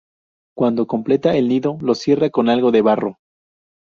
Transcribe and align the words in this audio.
Cuando 0.57 0.87
completa 0.87 1.35
el 1.37 1.47
nido 1.47 1.77
lo 1.79 1.93
cierra 1.93 2.31
con 2.31 2.49
algo 2.49 2.71
de 2.71 2.81
barro. 2.81 3.19